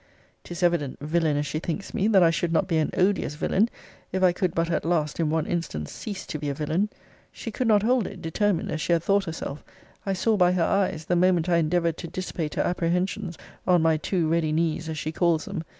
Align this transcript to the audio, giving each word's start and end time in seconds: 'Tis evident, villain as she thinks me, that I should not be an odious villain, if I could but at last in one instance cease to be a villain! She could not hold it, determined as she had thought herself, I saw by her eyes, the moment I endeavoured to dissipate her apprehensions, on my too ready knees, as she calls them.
'Tis 0.43 0.63
evident, 0.63 0.97
villain 0.99 1.37
as 1.37 1.45
she 1.45 1.59
thinks 1.59 1.93
me, 1.93 2.07
that 2.07 2.23
I 2.23 2.31
should 2.31 2.51
not 2.51 2.67
be 2.67 2.77
an 2.77 2.89
odious 2.97 3.35
villain, 3.35 3.69
if 4.11 4.23
I 4.23 4.31
could 4.31 4.55
but 4.55 4.71
at 4.71 4.83
last 4.83 5.19
in 5.19 5.29
one 5.29 5.45
instance 5.45 5.91
cease 5.91 6.25
to 6.25 6.39
be 6.39 6.49
a 6.49 6.55
villain! 6.55 6.89
She 7.31 7.51
could 7.51 7.67
not 7.67 7.83
hold 7.83 8.07
it, 8.07 8.19
determined 8.19 8.71
as 8.71 8.81
she 8.81 8.93
had 8.93 9.03
thought 9.03 9.25
herself, 9.25 9.63
I 10.03 10.13
saw 10.13 10.37
by 10.37 10.53
her 10.53 10.63
eyes, 10.63 11.05
the 11.05 11.15
moment 11.15 11.49
I 11.49 11.57
endeavoured 11.57 11.97
to 11.97 12.07
dissipate 12.07 12.55
her 12.55 12.63
apprehensions, 12.63 13.37
on 13.67 13.83
my 13.83 13.95
too 13.97 14.27
ready 14.27 14.51
knees, 14.51 14.89
as 14.89 14.97
she 14.97 15.11
calls 15.11 15.45
them. 15.45 15.63